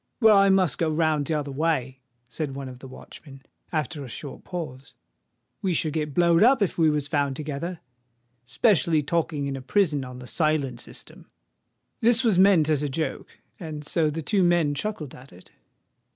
[0.19, 4.43] "Well, I must go round t'other way," said one of the watchmen, after a short
[4.43, 4.95] pause:
[5.61, 10.17] "we should get blowed up if we was found together—'specially talking in a prison on
[10.17, 11.27] the silent system."
[11.99, 15.51] This was meant as a joke; and so the two men chuckled at it.